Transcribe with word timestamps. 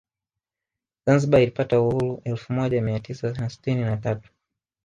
Zanzibar 1.05 1.41
ilipata 1.41 1.79
uhuru 1.81 2.21
elfu 2.23 2.53
moja 2.53 2.81
Mia 2.81 2.99
tisa 2.99 3.31
na 3.33 3.49
sitini 3.49 3.81
na 3.81 3.97
tatu 3.97 4.31